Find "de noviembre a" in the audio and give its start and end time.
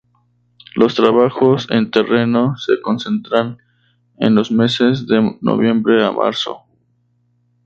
5.05-6.11